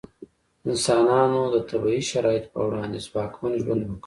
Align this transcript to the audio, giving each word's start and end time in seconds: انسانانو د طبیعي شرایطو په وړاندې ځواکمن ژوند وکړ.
انسانانو 0.69 1.41
د 1.53 1.55
طبیعي 1.69 2.03
شرایطو 2.11 2.49
په 2.53 2.59
وړاندې 2.67 2.97
ځواکمن 3.07 3.51
ژوند 3.63 3.81
وکړ. 3.85 3.99